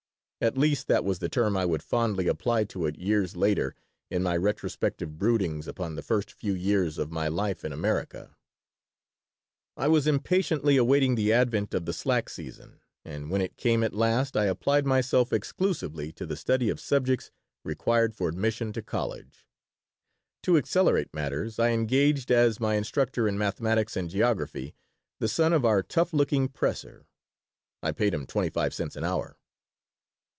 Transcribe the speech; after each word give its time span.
At 0.43 0.57
least 0.57 0.87
that 0.87 1.05
was 1.05 1.19
the 1.19 1.29
term 1.29 1.55
I 1.55 1.65
would 1.65 1.83
fondly 1.83 2.27
apply 2.27 2.63
to 2.63 2.87
it, 2.87 2.97
years 2.97 3.35
later, 3.35 3.75
in 4.09 4.23
my 4.23 4.35
retrospective 4.35 5.19
broodings 5.19 5.67
upon 5.67 5.93
the 5.93 6.01
first 6.01 6.31
few 6.31 6.55
years 6.55 6.97
of 6.97 7.11
my 7.11 7.27
life 7.27 7.63
in 7.63 7.71
America 7.71 8.35
I 9.77 9.87
was 9.87 10.07
impatiently 10.07 10.77
awaiting 10.77 11.13
the 11.13 11.31
advent 11.31 11.75
of 11.75 11.85
the 11.85 11.93
slack 11.93 12.27
season, 12.27 12.79
and 13.05 13.29
when 13.29 13.39
it 13.39 13.55
came 13.55 13.83
at 13.83 13.93
last 13.93 14.35
I 14.35 14.45
applied 14.45 14.83
myself 14.83 15.31
exclusively 15.31 16.11
to 16.13 16.25
the 16.25 16.35
study 16.35 16.69
of 16.71 16.79
subjects 16.79 17.29
required 17.63 18.15
for 18.15 18.27
admission 18.27 18.73
to 18.73 18.81
college. 18.81 19.45
To 20.41 20.57
accelerate 20.57 21.13
matters 21.13 21.59
I 21.59 21.69
engaged, 21.69 22.31
as 22.31 22.59
my 22.59 22.73
instructor 22.73 23.27
in 23.27 23.37
mathematics 23.37 23.95
and 23.95 24.09
geography, 24.09 24.73
the 25.19 25.27
son 25.27 25.53
of 25.53 25.65
our 25.65 25.83
tough 25.83 26.13
looking 26.13 26.47
presser. 26.47 27.05
I 27.83 27.91
paid 27.91 28.15
him 28.15 28.25
twenty 28.25 28.49
five 28.49 28.73
cents 28.73 28.95
an 28.95 29.03
hour. 29.03 29.37